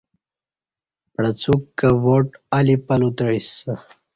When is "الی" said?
2.57-2.75